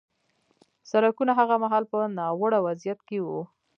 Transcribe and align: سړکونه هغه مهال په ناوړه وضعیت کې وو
سړکونه 0.91 1.31
هغه 1.39 1.55
مهال 1.63 1.83
په 1.91 1.97
ناوړه 2.17 2.59
وضعیت 2.67 2.99
کې 3.07 3.17
وو 3.25 3.41